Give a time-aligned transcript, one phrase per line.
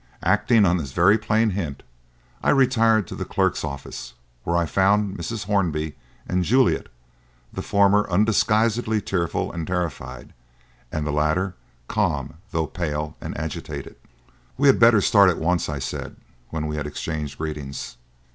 [0.23, 1.83] Acting on this very plain hint,
[2.41, 5.45] I retired to the clerks' office, where I found Mrs.
[5.45, 5.95] Hornby
[6.27, 6.87] and Juliet,
[7.53, 10.33] the former undisguisedly tearful and terrified,
[10.91, 11.53] and the latter
[11.87, 13.95] calm, though pale and agitated.
[14.57, 16.15] "We had better start at once," I said,
[16.49, 17.97] when we had exchanged greetings.